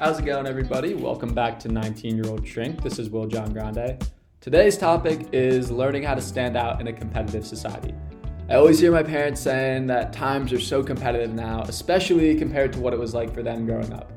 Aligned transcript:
How's 0.00 0.18
it 0.18 0.24
going, 0.24 0.46
everybody? 0.46 0.94
Welcome 0.94 1.34
back 1.34 1.58
to 1.58 1.68
19 1.68 2.16
Year 2.16 2.26
Old 2.26 2.48
Shrink. 2.48 2.82
This 2.82 2.98
is 2.98 3.10
Will 3.10 3.26
John 3.26 3.52
Grande. 3.52 4.02
Today's 4.40 4.78
topic 4.78 5.28
is 5.30 5.70
learning 5.70 6.04
how 6.04 6.14
to 6.14 6.22
stand 6.22 6.56
out 6.56 6.80
in 6.80 6.86
a 6.86 6.92
competitive 6.94 7.46
society. 7.46 7.94
I 8.48 8.54
always 8.54 8.80
hear 8.80 8.92
my 8.92 9.02
parents 9.02 9.42
saying 9.42 9.88
that 9.88 10.10
times 10.14 10.54
are 10.54 10.58
so 10.58 10.82
competitive 10.82 11.34
now, 11.34 11.64
especially 11.64 12.34
compared 12.34 12.72
to 12.72 12.80
what 12.80 12.94
it 12.94 12.98
was 12.98 13.12
like 13.12 13.34
for 13.34 13.42
them 13.42 13.66
growing 13.66 13.92
up. 13.92 14.10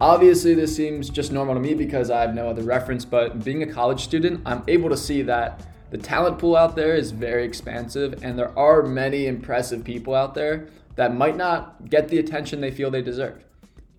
Obviously, 0.00 0.54
this 0.54 0.74
seems 0.74 1.08
just 1.08 1.30
normal 1.30 1.54
to 1.54 1.60
me 1.60 1.74
because 1.74 2.10
I 2.10 2.22
have 2.22 2.34
no 2.34 2.48
other 2.48 2.62
reference, 2.62 3.04
but 3.04 3.44
being 3.44 3.62
a 3.62 3.72
college 3.72 4.02
student, 4.02 4.40
I'm 4.44 4.64
able 4.66 4.88
to 4.88 4.96
see 4.96 5.22
that 5.22 5.64
the 5.90 5.98
talent 5.98 6.40
pool 6.40 6.56
out 6.56 6.74
there 6.74 6.96
is 6.96 7.12
very 7.12 7.44
expansive 7.44 8.24
and 8.24 8.36
there 8.36 8.58
are 8.58 8.82
many 8.82 9.28
impressive 9.28 9.84
people 9.84 10.16
out 10.16 10.34
there 10.34 10.66
that 10.96 11.14
might 11.14 11.36
not 11.36 11.88
get 11.88 12.08
the 12.08 12.18
attention 12.18 12.60
they 12.60 12.72
feel 12.72 12.90
they 12.90 13.02
deserve. 13.02 13.44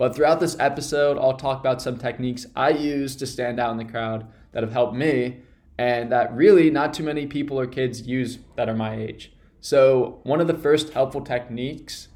But 0.03 0.17
throughout 0.17 0.41
this 0.41 0.57
episode, 0.59 1.17
I'll 1.17 1.37
talk 1.37 1.61
about 1.61 1.81
some 1.81 1.97
techniques 1.97 2.45
I 2.57 2.71
use 2.71 3.15
to 3.15 3.25
stand 3.25 3.57
out 3.57 3.71
in 3.71 3.77
the 3.77 3.85
crowd 3.85 4.27
that 4.51 4.61
have 4.61 4.73
helped 4.73 4.97
me 4.97 5.37
and 5.77 6.11
that 6.11 6.35
really 6.35 6.69
not 6.69 6.93
too 6.93 7.03
many 7.03 7.25
people 7.25 7.57
or 7.57 7.65
kids 7.65 8.01
use 8.01 8.39
that 8.57 8.67
are 8.67 8.75
my 8.75 8.95
age. 8.97 9.31
So, 9.61 10.19
one 10.23 10.41
of 10.41 10.47
the 10.47 10.57
first 10.57 10.91
helpful 10.91 11.21
techniques 11.21 12.09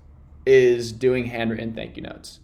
is 0.45 0.91
doing 0.91 1.27
handwritten 1.27 1.73
thank 1.73 1.95
you 1.95 2.03
notes. 2.03 2.41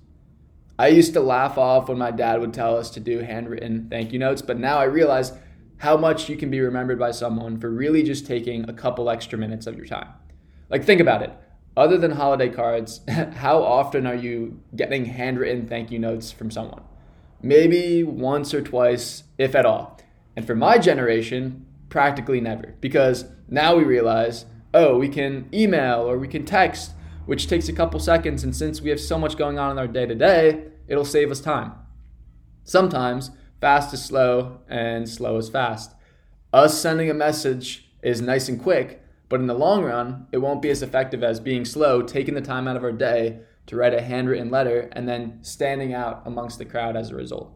I 0.79 0.87
used 0.87 1.11
to 1.11 1.19
laugh 1.19 1.57
off 1.57 1.89
when 1.89 1.97
my 1.97 2.11
dad 2.11 2.39
would 2.39 2.53
tell 2.53 2.77
us 2.77 2.89
to 2.91 3.01
do 3.01 3.19
handwritten 3.19 3.89
thank 3.89 4.13
you 4.13 4.19
notes, 4.19 4.41
but 4.41 4.57
now 4.57 4.77
I 4.77 4.85
realize 4.85 5.33
how 5.75 5.97
much 5.97 6.29
you 6.29 6.37
can 6.37 6.51
be 6.51 6.61
remembered 6.61 6.99
by 6.99 7.11
someone 7.11 7.59
for 7.59 7.69
really 7.69 8.03
just 8.03 8.25
taking 8.25 8.69
a 8.69 8.73
couple 8.73 9.09
extra 9.09 9.37
minutes 9.37 9.67
of 9.67 9.75
your 9.75 9.87
time. 9.87 10.07
Like, 10.69 10.85
think 10.85 11.01
about 11.01 11.21
it 11.21 11.33
other 11.75 11.97
than 11.97 12.11
holiday 12.11 12.49
cards, 12.49 13.01
how 13.35 13.63
often 13.63 14.05
are 14.05 14.15
you 14.15 14.61
getting 14.75 15.05
handwritten 15.05 15.67
thank 15.67 15.91
you 15.91 15.99
notes 15.99 16.31
from 16.31 16.51
someone? 16.51 16.83
Maybe 17.41 18.03
once 18.03 18.53
or 18.53 18.61
twice, 18.61 19.23
if 19.37 19.55
at 19.55 19.65
all. 19.65 19.99
And 20.35 20.45
for 20.45 20.55
my 20.55 20.77
generation, 20.77 21.65
practically 21.89 22.41
never. 22.41 22.75
Because 22.79 23.25
now 23.47 23.75
we 23.75 23.83
realize, 23.83 24.45
oh, 24.73 24.97
we 24.97 25.09
can 25.09 25.49
email 25.53 26.01
or 26.01 26.17
we 26.17 26.27
can 26.27 26.45
text, 26.45 26.91
which 27.25 27.47
takes 27.47 27.67
a 27.67 27.73
couple 27.73 27.99
seconds. 27.99 28.43
And 28.43 28.55
since 28.55 28.81
we 28.81 28.89
have 28.89 28.99
so 28.99 29.19
much 29.19 29.37
going 29.37 29.59
on 29.59 29.71
in 29.71 29.77
our 29.77 29.87
day 29.87 30.05
to 30.05 30.15
day, 30.15 30.65
it'll 30.87 31.05
save 31.05 31.31
us 31.31 31.41
time. 31.41 31.73
Sometimes 32.63 33.31
fast 33.59 33.93
is 33.93 34.03
slow 34.03 34.61
and 34.69 35.07
slow 35.07 35.37
is 35.37 35.49
fast. 35.49 35.93
Us 36.53 36.79
sending 36.79 37.09
a 37.09 37.13
message 37.13 37.89
is 38.01 38.21
nice 38.21 38.47
and 38.47 38.61
quick, 38.61 39.02
but 39.33 39.39
in 39.39 39.47
the 39.47 39.55
long 39.55 39.83
run, 39.83 40.27
it 40.31 40.37
won't 40.37 40.61
be 40.61 40.69
as 40.69 40.83
effective 40.83 41.23
as 41.23 41.39
being 41.39 41.65
slow, 41.65 42.03
taking 42.03 42.35
the 42.35 42.39
time 42.39 42.67
out 42.67 42.75
of 42.75 42.83
our 42.83 42.91
day 42.91 43.39
to 43.65 43.75
write 43.75 43.95
a 43.95 43.99
handwritten 43.99 44.51
letter, 44.51 44.89
and 44.91 45.09
then 45.09 45.39
standing 45.41 45.91
out 45.91 46.21
amongst 46.27 46.59
the 46.59 46.65
crowd 46.65 46.95
as 46.95 47.09
a 47.09 47.15
result. 47.15 47.51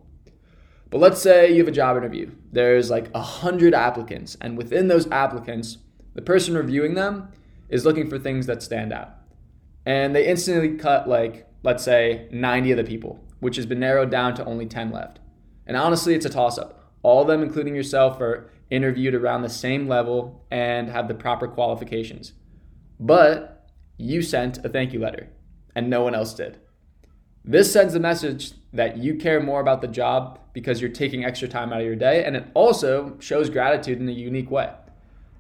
But 0.90 1.02
let's 1.02 1.22
say 1.22 1.52
you 1.52 1.60
have 1.60 1.68
a 1.68 1.72
job 1.72 1.96
interview. 1.96 2.32
There's 2.52 2.90
like 2.90 3.12
a 3.14 3.22
hundred 3.22 3.76
applicants, 3.76 4.36
and 4.42 4.58
within 4.58 4.88
those 4.88 5.08
applicants, 5.12 5.78
the 6.16 6.22
person 6.24 6.58
reviewing 6.58 6.96
them 6.96 7.32
is 7.70 7.86
looking 7.86 8.10
for 8.10 8.18
things 8.18 8.48
that 8.48 8.64
stand 8.64 8.92
out. 8.92 9.12
And 9.86 10.16
they 10.16 10.26
instantly 10.26 10.78
cut 10.78 11.08
like, 11.08 11.48
let's 11.62 11.84
say, 11.84 12.28
90 12.32 12.72
of 12.72 12.78
the 12.78 12.86
people, 12.86 13.24
which 13.40 13.56
has 13.56 13.68
been 13.68 13.82
narrowed 13.82 14.10
down 14.10 14.34
to 14.34 14.46
only 14.46 14.66
10 14.66 14.90
left. 14.90 15.20
And 15.68 15.78
honestly, 15.78 16.16
it's 16.16 16.26
a 16.26 16.30
toss 16.32 16.58
up. 16.58 16.92
All 17.04 17.22
of 17.22 17.28
them, 17.28 17.44
including 17.44 17.76
yourself, 17.76 18.20
are 18.20 18.50
interviewed 18.70 19.16
around 19.16 19.42
the 19.42 19.50
same 19.50 19.88
level 19.88 20.46
and 20.52 20.90
have 20.90 21.08
the 21.08 21.14
proper 21.14 21.48
qualifications. 21.48 22.34
But 23.00 23.70
you 23.98 24.22
sent 24.22 24.64
a 24.66 24.70
thank 24.70 24.94
you 24.94 25.00
letter 25.00 25.30
and 25.76 25.90
no 25.90 26.02
one 26.02 26.16
else 26.16 26.34
did. 26.34 26.60
This 27.46 27.72
sends 27.72 27.96
a 27.96 28.00
message 28.00 28.52
that 28.74 28.98
you 28.98 29.16
care 29.16 29.42
more 29.42 29.62
about 29.62 29.82
the 29.82 29.88
job 29.88 30.40
because 30.54 30.82
you're 30.82 30.90
taking 30.90 31.24
extra 31.24 31.48
time 31.48 31.72
out 31.72 31.80
of 31.80 31.86
your 31.86 31.96
day, 31.96 32.26
and 32.26 32.36
it 32.36 32.46
also 32.54 33.16
shows 33.20 33.50
gratitude 33.50 34.00
in 34.00 34.10
a 34.10 34.12
unique 34.12 34.52
way. 34.52 34.74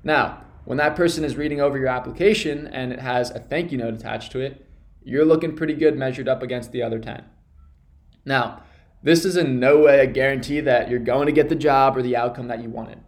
Now, 0.04 0.44
when 0.64 0.78
that 0.78 0.96
person 0.96 1.24
is 1.24 1.36
reading 1.36 1.60
over 1.60 1.78
your 1.78 1.88
application 1.88 2.68
and 2.68 2.94
it 2.94 3.00
has 3.00 3.32
a 3.32 3.40
thank 3.40 3.72
you 3.72 3.78
note 3.78 3.96
attached 3.96 4.32
to 4.34 4.40
it, 4.40 4.66
you're 5.04 5.26
looking 5.26 5.56
pretty 5.56 5.74
good 5.74 5.98
measured 5.98 6.30
up 6.30 6.44
against 6.44 6.72
the 6.72 6.84
other 6.84 7.00
10. 7.00 7.26
Now, 8.26 8.64
this 9.04 9.26
is 9.26 9.36
in 9.36 9.60
no 9.60 9.80
way 9.80 10.00
a 10.00 10.08
guarantee 10.08 10.60
that 10.62 10.90
you're 10.90 11.00
going 11.00 11.26
to 11.26 11.32
get 11.32 11.50
the 11.50 11.56
job 11.56 11.98
or 11.98 12.02
the 12.02 12.16
outcome 12.16 12.48
that 12.48 12.62
you 12.62 12.70
wanted 12.70 13.00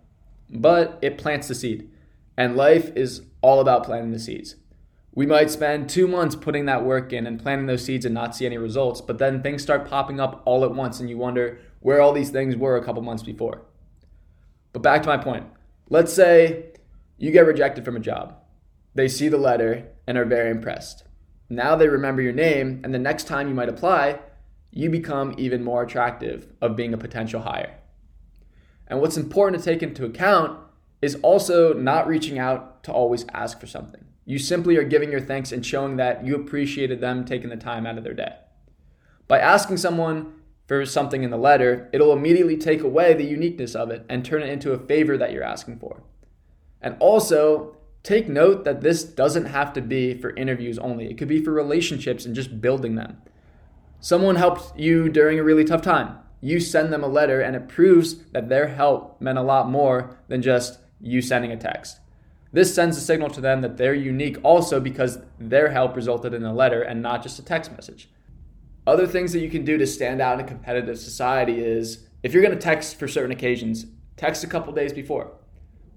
but 0.50 1.00
it 1.02 1.18
plants 1.18 1.48
the 1.48 1.56
seed. 1.56 1.90
And 2.38 2.56
life 2.56 2.96
is 2.96 3.24
all 3.42 3.60
about 3.60 3.84
planting 3.84 4.12
the 4.12 4.20
seeds. 4.20 4.56
We 5.14 5.26
might 5.26 5.50
spend 5.50 5.90
two 5.90 6.08
months 6.08 6.36
putting 6.36 6.66
that 6.66 6.86
work 6.86 7.12
in 7.12 7.28
and 7.28 7.42
planting 7.42 7.68
those 7.68 7.84
seeds 7.84 8.06
and 8.06 8.14
not 8.14 8.36
see 8.36 8.46
any 8.46 8.58
results, 8.58 9.02
but 9.02 9.18
then 9.18 9.42
things 9.42 9.62
start 9.62 9.90
popping 9.90 10.20
up 10.20 10.42
all 10.46 10.64
at 10.64 10.74
once 10.74 11.00
and 11.00 11.10
you 11.10 11.18
wonder 11.18 11.60
where 11.80 12.02
all 12.02 12.14
these 12.14 12.30
things 12.30 12.56
were 12.56 12.78
a 12.78 12.84
couple 12.84 13.02
months 13.02 13.24
before. 13.24 13.66
But 14.72 14.84
back 14.84 15.02
to 15.04 15.10
my 15.10 15.18
point. 15.18 15.48
Let's 15.90 16.14
say 16.14 16.74
you 17.18 17.32
get 17.32 17.48
rejected 17.48 17.84
from 17.84 17.96
a 17.96 18.02
job. 18.02 18.36
They 18.96 19.08
see 19.08 19.28
the 19.28 19.38
letter 19.38 19.90
and 20.08 20.18
are 20.18 20.26
very 20.26 20.52
impressed. 20.52 21.04
Now 21.50 21.76
they 21.76 21.88
remember 21.88 22.22
your 22.22 22.34
name, 22.34 22.82
and 22.84 22.94
the 22.94 23.00
next 23.00 23.26
time 23.26 23.48
you 23.48 23.56
might 23.56 23.70
apply, 23.70 24.20
you 24.72 24.90
become 24.90 25.34
even 25.38 25.64
more 25.64 25.82
attractive 25.82 26.48
of 26.62 26.76
being 26.76 26.94
a 26.94 26.98
potential 26.98 27.42
hire. 27.42 27.79
And 28.90 29.00
what's 29.00 29.18
important 29.18 29.62
to 29.62 29.72
take 29.72 29.84
into 29.84 30.06
account 30.06 30.60
is 31.02 31.16
also 31.22 31.74
not 31.74 32.08
reaching 32.08 32.40
out 32.40 32.84
to 32.84 32.92
always 32.92 33.26
ask 33.34 33.60
for 33.60 33.68
something. 33.68 34.06
You 34.26 34.40
simply 34.40 34.78
are 34.78 34.84
giving 34.84 35.12
your 35.12 35.22
thanks 35.22 35.52
and 35.52 35.66
showing 35.66 35.98
that 35.98 36.26
you 36.26 36.36
appreciated 36.36 37.00
them 37.00 37.26
taking 37.26 37.50
the 37.50 37.58
time 37.58 37.86
out 37.86 37.98
of 37.98 38.04
their 38.04 38.14
day. 38.14 38.36
By 39.28 39.40
asking 39.40 39.78
someone 39.78 40.34
for 40.68 40.86
something 40.86 41.24
in 41.24 41.30
the 41.30 41.38
letter, 41.38 41.90
it'll 41.94 42.14
immediately 42.14 42.58
take 42.58 42.82
away 42.82 43.14
the 43.14 43.24
uniqueness 43.24 43.76
of 43.76 43.90
it 43.90 44.06
and 44.10 44.24
turn 44.24 44.42
it 44.42 44.50
into 44.50 44.72
a 44.72 44.78
favor 44.78 45.18
that 45.18 45.32
you're 45.32 45.44
asking 45.44 45.80
for. 45.80 46.04
And 46.82 46.96
also, 47.00 47.78
take 48.04 48.30
note 48.30 48.66
that 48.66 48.82
this 48.82 49.04
doesn't 49.04 49.46
have 49.46 49.74
to 49.74 49.82
be 49.82 50.14
for 50.14 50.36
interviews 50.36 50.78
only, 50.80 51.10
it 51.10 51.18
could 51.18 51.28
be 51.28 51.44
for 51.44 51.52
relationships 51.52 52.26
and 52.26 52.36
just 52.36 52.62
building 52.62 52.96
them. 52.96 53.18
Someone 54.00 54.36
helped 54.36 54.78
you 54.80 55.10
during 55.10 55.40
a 55.40 55.44
really 55.44 55.66
tough 55.66 55.82
time 55.82 56.18
you 56.42 56.60
send 56.60 56.92
them 56.92 57.04
a 57.04 57.08
letter 57.08 57.42
and 57.42 57.56
it 57.56 57.68
proves 57.68 58.24
that 58.32 58.50
their 58.50 58.68
help 58.68 59.20
meant 59.22 59.38
a 59.38 59.44
lot 59.44 59.70
more 59.70 60.18
than 60.28 60.42
just 60.42 60.80
you 61.02 61.22
sending 61.22 61.52
a 61.52 61.58
text. 61.58 62.00
This 62.52 62.74
sends 62.74 62.98
a 62.98 63.02
signal 63.02 63.30
to 63.32 63.42
them 63.42 63.62
that 63.62 63.78
they're 63.78 63.94
unique 63.94 64.38
also 64.44 64.80
because 64.80 65.20
their 65.38 65.70
help 65.70 65.96
resulted 65.96 66.34
in 66.34 66.44
a 66.44 66.54
letter 66.54 66.82
and 66.82 67.02
not 67.02 67.22
just 67.22 67.38
a 67.40 67.46
text 67.46 67.72
message. 67.72 68.10
Other 68.88 69.06
things 69.06 69.34
that 69.34 69.42
you 69.42 69.50
can 69.50 69.64
do 69.64 69.78
to 69.78 69.86
stand 69.86 70.20
out 70.20 70.40
in 70.40 70.46
a 70.46 70.48
competitive 70.48 70.98
society 70.98 71.60
is 71.60 72.08
if 72.24 72.34
you're 72.34 72.42
going 72.42 72.56
to 72.56 72.62
text 72.62 72.98
for 72.98 73.08
certain 73.08 73.32
occasions, 73.32 73.86
text 74.18 74.44
a 74.44 74.48
couple 74.48 74.74
days 74.74 74.94
before. 74.94 75.32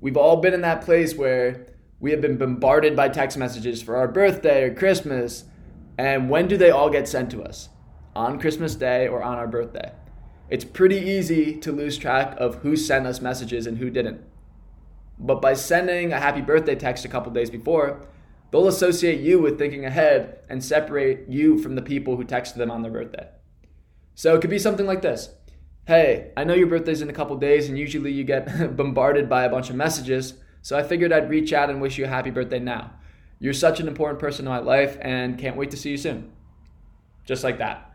We've 0.01 0.17
all 0.17 0.37
been 0.37 0.53
in 0.53 0.61
that 0.61 0.83
place 0.83 1.15
where 1.15 1.67
we 2.01 2.11
have 2.11 2.21
been 2.21 2.37
bombarded 2.37 2.95
by 2.97 3.09
text 3.09 3.39
messages 3.39 3.81
for 3.81 3.97
our 3.97 4.09
birthday 4.09 4.65
or 4.65 4.75
Christmas. 4.75 5.45
And 5.97 6.29
when 6.29 6.49
do 6.49 6.57
they 6.57 6.71
all 6.71 6.91
get 6.91 7.09
sent 7.09 7.31
to 7.31 7.43
us? 7.43 7.69
On 8.15 8.39
Christmas 8.39 8.75
Day 8.75 9.09
or 9.09 9.23
on 9.23 9.39
our 9.39 9.47
birthday? 9.47 9.93
It's 10.49 10.65
pretty 10.65 10.99
easy 10.99 11.57
to 11.61 11.73
lose 11.73 11.97
track 11.97 12.37
of 12.39 12.57
who 12.57 12.77
sent 12.77 13.07
us 13.07 13.21
messages 13.21 13.67
and 13.67 13.79
who 13.79 13.91
didn't. 13.91 14.21
But 15.19 15.41
by 15.41 15.55
sending 15.55 16.13
a 16.13 16.21
happy 16.21 16.41
birthday 16.41 16.75
text 16.75 17.05
a 17.05 17.09
couple 17.09 17.33
days 17.33 17.51
before, 17.51 18.07
they'll 18.51 18.69
associate 18.69 19.21
you 19.21 19.41
with 19.41 19.59
thinking 19.59 19.85
ahead 19.85 20.41
and 20.49 20.63
separate 20.63 21.29
you 21.29 21.59
from 21.59 21.75
the 21.75 21.83
people 21.83 22.17
who 22.17 22.25
texted 22.25 22.57
them 22.57 22.71
on 22.71 22.83
their 22.83 22.91
birthday. 22.91 23.29
So 24.15 24.35
it 24.35 24.41
could 24.41 24.51
be 24.51 24.59
something 24.59 24.87
like 24.87 25.03
this 25.03 25.31
Hey, 25.87 26.33
I 26.37 26.45
know 26.45 26.55
your 26.55 26.69
birthday's 26.69 27.03
in 27.03 27.11
a 27.11 27.15
couple 27.15 27.37
days, 27.37 27.69
and 27.69 27.79
usually 27.79 28.13
you 28.13 28.25
get 28.25 28.77
bombarded 28.77 29.29
by 29.29 29.45
a 29.45 29.51
bunch 29.51 29.71
of 29.71 29.77
messages, 29.77 30.35
so 30.61 30.79
I 30.79 30.83
figured 30.83 31.13
I'd 31.13 31.31
reach 31.31 31.53
out 31.53 31.71
and 31.71 31.81
wish 31.81 31.99
you 31.99 32.05
a 32.05 32.09
happy 32.09 32.31
birthday 32.31 32.61
now. 32.61 32.93
You're 33.39 33.53
such 33.53 33.81
an 33.81 33.89
important 33.89 34.21
person 34.21 34.47
in 34.47 34.53
my 34.53 34.61
life, 34.61 34.97
and 35.01 35.39
can't 35.39 35.57
wait 35.57 35.71
to 35.73 35.77
see 35.77 35.91
you 35.91 35.97
soon. 35.97 36.31
Just 37.25 37.43
like 37.43 37.59
that 37.59 37.92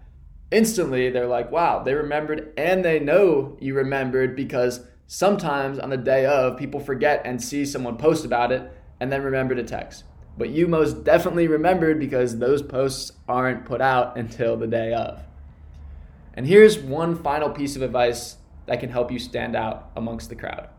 instantly 0.52 1.10
they're 1.10 1.28
like, 1.28 1.52
wow, 1.52 1.84
they 1.84 1.94
remembered 1.94 2.54
and 2.58 2.84
they 2.84 3.00
know 3.00 3.58
you 3.60 3.74
remembered 3.74 4.36
because 4.36 4.82
sometimes 5.08 5.80
on 5.80 5.90
the 5.90 5.98
day 5.98 6.26
of, 6.26 6.58
people 6.58 6.80
forget 6.80 7.22
and 7.26 7.42
see 7.42 7.66
someone 7.66 7.98
post 7.98 8.26
about 8.26 8.52
it 8.52 8.72
and 9.00 9.12
then 9.12 9.24
remember 9.24 9.56
to 9.56 9.64
text. 9.64 10.04
But 10.38 10.50
you 10.50 10.68
most 10.68 11.04
definitely 11.04 11.48
remembered 11.48 12.00
because 12.00 12.38
those 12.38 12.62
posts 12.62 13.12
aren't 13.28 13.66
put 13.66 13.82
out 13.82 14.18
until 14.18 14.58
the 14.58 14.68
day 14.68 14.94
of. 14.94 15.22
And 16.34 16.46
here's 16.46 16.78
one 16.78 17.16
final 17.16 17.50
piece 17.50 17.76
of 17.76 17.82
advice 17.82 18.38
that 18.68 18.80
can 18.80 18.90
help 18.90 19.12
you 19.12 19.18
stand 19.18 19.56
out 19.56 19.90
amongst 19.96 20.30
the 20.30 20.36
crowd. 20.36 20.70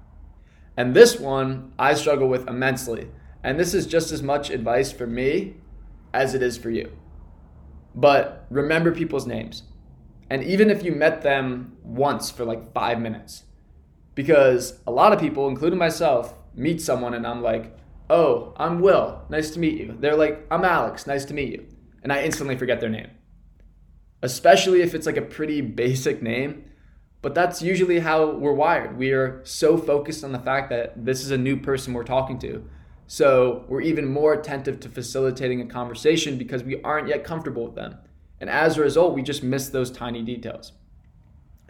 And 0.77 0.95
this 0.95 1.19
one 1.19 1.73
I 1.79 1.95
struggle 1.95 2.29
with 2.29 2.47
immensely. 2.47 3.09
And 3.43 3.59
this 3.59 3.75
is 3.75 3.87
just 3.87 4.13
as 4.13 4.23
much 4.23 4.51
advice 4.51 4.93
for 4.93 5.07
me 5.07 5.57
as 6.13 6.35
it 6.35 6.43
is 6.43 6.57
for 6.57 6.71
you. 6.71 6.93
But 7.99 8.47
remember 8.51 8.93
people's 8.93 9.27
names. 9.27 9.65
And 10.31 10.45
even 10.45 10.71
if 10.71 10.85
you 10.85 10.93
met 10.93 11.23
them 11.23 11.77
once 11.83 12.31
for 12.31 12.45
like 12.45 12.73
five 12.73 13.01
minutes, 13.01 13.45
because 14.15 14.81
a 14.87 14.91
lot 14.93 15.13
of 15.13 15.21
people, 15.21 15.49
including 15.49 15.79
myself, 15.79 16.35
meet 16.55 16.81
someone 16.81 17.15
and 17.15 17.27
I'm 17.27 17.43
like, 17.43 17.77
oh, 18.11 18.55
I'm 18.57 18.81
Will, 18.81 19.23
nice 19.29 19.51
to 19.53 19.59
meet 19.59 19.79
you. 19.81 19.97
They're 19.99 20.17
like, 20.17 20.47
I'm 20.51 20.65
Alex, 20.65 21.07
nice 21.07 21.25
to 21.27 21.35
meet 21.35 21.53
you. 21.53 21.67
And 22.03 22.13
I 22.13 22.23
instantly 22.23 22.57
forget 22.57 22.81
their 22.81 22.89
name. 22.91 23.11
especially 24.23 24.83
if 24.83 24.95
it's 24.95 25.07
like 25.07 25.17
a 25.17 25.23
pretty 25.23 25.61
basic 25.85 26.23
name. 26.23 26.65
But 27.21 27.35
that's 27.35 27.63
usually 27.63 27.99
how 28.01 28.31
we're 28.31 28.53
wired. 28.53 28.97
We 28.97 29.13
are 29.13 29.41
so 29.45 29.77
focused 29.77 30.23
on 30.25 30.33
the 30.33 30.39
fact 30.39 30.71
that 30.71 31.05
this 31.05 31.23
is 31.23 31.33
a 31.33 31.39
new 31.39 31.57
person 31.57 31.93
we're 31.93 32.05
talking 32.05 32.39
to. 32.41 32.65
So 33.11 33.65
we're 33.69 33.81
even 33.81 34.05
more 34.05 34.35
attentive 34.35 34.81
to 34.81 34.89
facilitating 34.91 35.63
a 35.63 35.67
conversation 35.67 36.37
because 36.37 36.63
we 36.63 36.81
aren't 36.83 37.09
yet 37.09 37.25
comfortable 37.25 37.65
with 37.65 37.75
them. 37.75 37.97
And 38.39 38.51
as 38.51 38.77
a 38.77 38.83
result, 38.83 39.15
we 39.15 39.23
just 39.23 39.43
miss 39.43 39.71
those 39.71 39.91
tiny 39.91 40.23
details. 40.23 40.73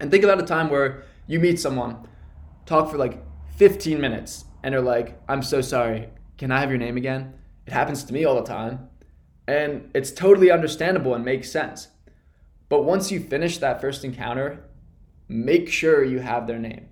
And 0.01 0.11
think 0.11 0.25
about 0.25 0.43
a 0.43 0.47
time 0.47 0.69
where 0.69 1.05
you 1.29 1.39
meet 1.39 1.61
someone, 1.61 2.09
talk 2.67 2.91
for 2.91 2.99
like 2.99 3.23
15 3.57 4.01
minutes, 4.01 4.47
and 4.65 4.75
are 4.75 4.81
like, 4.81 5.21
I'm 5.29 5.43
so 5.43 5.61
sorry. 5.61 6.09
Can 6.39 6.51
I 6.51 6.59
have 6.59 6.71
your 6.71 6.79
name 6.79 6.97
again? 6.97 7.35
It 7.69 7.73
happens 7.73 8.03
to 8.05 8.13
me 8.13 8.25
all 8.25 8.35
the 8.35 8.43
time. 8.43 8.89
And 9.47 9.93
it's 9.95 10.11
totally 10.11 10.51
understandable 10.51 11.15
and 11.15 11.25
makes 11.25 11.53
sense. 11.53 11.87
But 12.69 12.85
once 12.85 13.13
you 13.13 13.21
finish 13.21 13.59
that 13.59 13.81
first 13.81 14.05
encounter, 14.05 14.65
make 15.29 15.69
sure 15.69 16.03
you 16.03 16.19
have 16.19 16.49
their 16.49 16.59
name. 16.59 16.89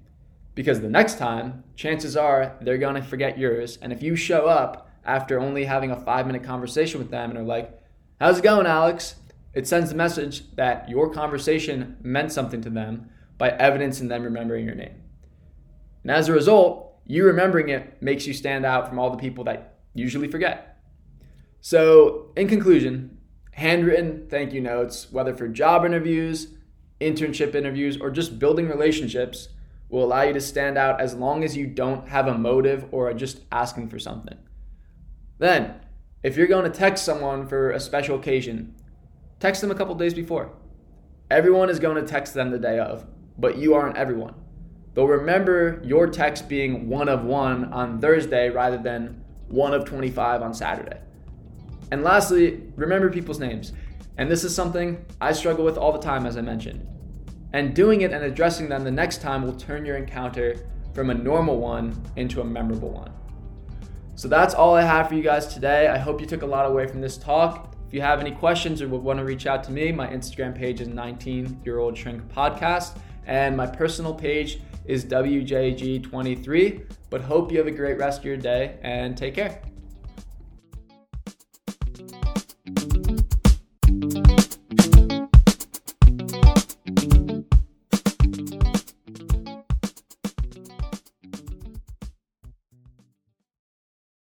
Because 0.56 0.80
the 0.80 0.88
next 0.88 1.18
time, 1.18 1.62
chances 1.76 2.16
are 2.16 2.56
they're 2.60 2.78
gonna 2.78 3.02
forget 3.02 3.38
yours. 3.38 3.78
And 3.80 3.92
if 3.92 4.02
you 4.02 4.16
show 4.16 4.46
up 4.46 4.90
after 5.04 5.38
only 5.38 5.66
having 5.66 5.92
a 5.92 6.00
five 6.00 6.26
minute 6.26 6.42
conversation 6.42 6.98
with 6.98 7.10
them 7.10 7.30
and 7.30 7.38
are 7.38 7.44
like, 7.44 7.80
How's 8.18 8.38
it 8.38 8.42
going, 8.42 8.66
Alex? 8.66 9.16
It 9.52 9.68
sends 9.68 9.90
the 9.90 9.96
message 9.96 10.54
that 10.56 10.88
your 10.88 11.12
conversation 11.12 11.98
meant 12.02 12.32
something 12.32 12.62
to 12.62 12.70
them 12.70 13.10
by 13.36 13.50
evidence 13.50 14.00
in 14.00 14.08
them 14.08 14.22
remembering 14.22 14.64
your 14.64 14.74
name. 14.74 15.02
And 16.02 16.10
as 16.10 16.28
a 16.28 16.32
result, 16.32 16.98
you 17.04 17.24
remembering 17.24 17.68
it 17.68 18.02
makes 18.02 18.26
you 18.26 18.32
stand 18.32 18.64
out 18.64 18.88
from 18.88 18.98
all 18.98 19.10
the 19.10 19.18
people 19.18 19.44
that 19.44 19.78
usually 19.94 20.28
forget. 20.28 20.78
So, 21.60 22.32
in 22.36 22.48
conclusion, 22.48 23.18
handwritten 23.52 24.26
thank 24.30 24.54
you 24.54 24.62
notes, 24.62 25.12
whether 25.12 25.34
for 25.34 25.48
job 25.48 25.84
interviews, 25.84 26.48
internship 27.00 27.54
interviews, 27.54 27.98
or 28.00 28.10
just 28.10 28.38
building 28.38 28.68
relationships, 28.68 29.48
will 29.88 30.04
allow 30.04 30.22
you 30.22 30.32
to 30.32 30.40
stand 30.40 30.76
out 30.76 31.00
as 31.00 31.14
long 31.14 31.44
as 31.44 31.56
you 31.56 31.66
don't 31.66 32.08
have 32.08 32.26
a 32.26 32.36
motive 32.36 32.86
or 32.90 33.10
are 33.10 33.14
just 33.14 33.40
asking 33.52 33.88
for 33.88 33.98
something. 33.98 34.36
Then, 35.38 35.74
if 36.22 36.36
you're 36.36 36.46
going 36.46 36.70
to 36.70 36.76
text 36.76 37.04
someone 37.04 37.46
for 37.46 37.70
a 37.70 37.80
special 37.80 38.18
occasion, 38.18 38.74
text 39.38 39.60
them 39.60 39.70
a 39.70 39.74
couple 39.74 39.94
days 39.94 40.14
before. 40.14 40.50
Everyone 41.30 41.70
is 41.70 41.78
going 41.78 41.96
to 41.96 42.10
text 42.10 42.34
them 42.34 42.50
the 42.50 42.58
day 42.58 42.78
of, 42.78 43.06
but 43.38 43.58
you 43.58 43.74
aren't 43.74 43.96
everyone. 43.96 44.34
They'll 44.94 45.06
remember 45.06 45.80
your 45.84 46.06
text 46.06 46.48
being 46.48 46.88
one 46.88 47.08
of 47.08 47.24
one 47.24 47.66
on 47.72 48.00
Thursday 48.00 48.48
rather 48.48 48.78
than 48.78 49.22
one 49.48 49.74
of 49.74 49.84
25 49.84 50.42
on 50.42 50.54
Saturday. 50.54 50.98
And 51.92 52.02
lastly, 52.02 52.62
remember 52.76 53.10
people's 53.10 53.38
names. 53.38 53.72
And 54.16 54.30
this 54.30 54.42
is 54.42 54.54
something 54.54 55.04
I 55.20 55.32
struggle 55.32 55.64
with 55.64 55.76
all 55.76 55.92
the 55.92 55.98
time, 55.98 56.26
as 56.26 56.36
I 56.36 56.40
mentioned. 56.40 56.86
And 57.56 57.74
doing 57.74 58.02
it 58.02 58.12
and 58.12 58.22
addressing 58.22 58.68
them 58.68 58.84
the 58.84 58.90
next 58.90 59.22
time 59.22 59.42
will 59.42 59.56
turn 59.56 59.86
your 59.86 59.96
encounter 59.96 60.56
from 60.92 61.08
a 61.08 61.14
normal 61.14 61.58
one 61.58 61.98
into 62.16 62.42
a 62.42 62.44
memorable 62.44 62.90
one. 62.90 63.10
So 64.14 64.28
that's 64.28 64.52
all 64.52 64.74
I 64.74 64.82
have 64.82 65.08
for 65.08 65.14
you 65.14 65.22
guys 65.22 65.46
today. 65.46 65.88
I 65.88 65.96
hope 65.96 66.20
you 66.20 66.26
took 66.26 66.42
a 66.42 66.46
lot 66.46 66.66
away 66.66 66.86
from 66.86 67.00
this 67.00 67.16
talk. 67.16 67.74
If 67.86 67.94
you 67.94 68.02
have 68.02 68.20
any 68.20 68.32
questions 68.32 68.82
or 68.82 68.88
would 68.88 69.00
want 69.00 69.20
to 69.20 69.24
reach 69.24 69.46
out 69.46 69.64
to 69.64 69.72
me, 69.72 69.90
my 69.90 70.06
Instagram 70.06 70.54
page 70.54 70.82
is 70.82 70.88
19 70.88 71.62
year 71.64 71.78
old 71.78 71.96
shrink 71.96 72.22
podcast, 72.28 72.98
and 73.24 73.56
my 73.56 73.66
personal 73.66 74.12
page 74.12 74.60
is 74.84 75.06
WJG23. 75.06 76.92
But 77.08 77.22
hope 77.22 77.50
you 77.50 77.56
have 77.56 77.68
a 77.68 77.70
great 77.70 77.96
rest 77.96 78.18
of 78.18 78.26
your 78.26 78.36
day 78.36 78.76
and 78.82 79.16
take 79.16 79.34
care. 79.34 79.62